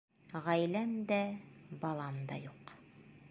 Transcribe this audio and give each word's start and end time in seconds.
Ғаиләм 0.45 0.95
дә, 1.11 1.19
балам 1.85 2.19
да 2.33 2.41
юҡ. 2.49 2.75